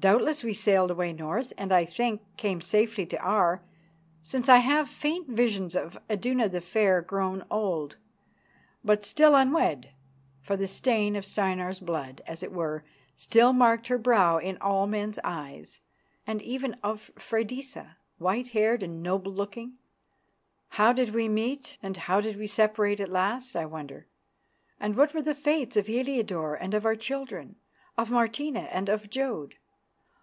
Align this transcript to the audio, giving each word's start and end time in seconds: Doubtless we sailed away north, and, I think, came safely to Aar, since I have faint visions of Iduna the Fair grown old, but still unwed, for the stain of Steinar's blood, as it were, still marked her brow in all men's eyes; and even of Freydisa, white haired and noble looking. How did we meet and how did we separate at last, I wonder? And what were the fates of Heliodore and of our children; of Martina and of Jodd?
Doubtless 0.00 0.44
we 0.44 0.52
sailed 0.52 0.90
away 0.90 1.14
north, 1.14 1.54
and, 1.56 1.72
I 1.72 1.86
think, 1.86 2.20
came 2.36 2.60
safely 2.60 3.06
to 3.06 3.18
Aar, 3.22 3.62
since 4.22 4.50
I 4.50 4.58
have 4.58 4.90
faint 4.90 5.28
visions 5.28 5.74
of 5.74 5.96
Iduna 6.10 6.50
the 6.50 6.60
Fair 6.60 7.00
grown 7.00 7.42
old, 7.50 7.96
but 8.84 9.06
still 9.06 9.34
unwed, 9.34 9.92
for 10.42 10.58
the 10.58 10.68
stain 10.68 11.16
of 11.16 11.24
Steinar's 11.24 11.80
blood, 11.80 12.20
as 12.26 12.42
it 12.42 12.52
were, 12.52 12.84
still 13.16 13.54
marked 13.54 13.86
her 13.88 13.96
brow 13.96 14.36
in 14.36 14.58
all 14.58 14.86
men's 14.86 15.18
eyes; 15.24 15.80
and 16.26 16.42
even 16.42 16.74
of 16.82 17.10
Freydisa, 17.18 17.96
white 18.18 18.48
haired 18.48 18.82
and 18.82 19.02
noble 19.02 19.32
looking. 19.32 19.78
How 20.68 20.92
did 20.92 21.14
we 21.14 21.30
meet 21.30 21.78
and 21.82 21.96
how 21.96 22.20
did 22.20 22.36
we 22.36 22.46
separate 22.46 23.00
at 23.00 23.08
last, 23.08 23.56
I 23.56 23.64
wonder? 23.64 24.06
And 24.78 24.98
what 24.98 25.14
were 25.14 25.22
the 25.22 25.34
fates 25.34 25.78
of 25.78 25.86
Heliodore 25.86 26.56
and 26.56 26.74
of 26.74 26.84
our 26.84 26.94
children; 26.94 27.56
of 27.96 28.10
Martina 28.10 28.68
and 28.70 28.90
of 28.90 29.08
Jodd? 29.08 29.54